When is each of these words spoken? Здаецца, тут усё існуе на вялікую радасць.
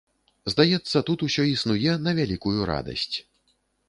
Здаецца, 0.51 1.01
тут 1.09 1.23
усё 1.27 1.45
існуе 1.49 1.93
на 2.05 2.11
вялікую 2.21 2.57
радасць. 2.71 3.15